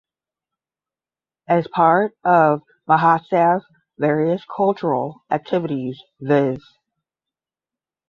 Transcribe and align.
As 1.47 1.67
part 1.67 2.15
of 2.23 2.63
Mahotsav 2.89 3.61
various 3.99 4.43
cultural 4.45 5.23
activities 5.29 6.01
viz. 6.19 6.57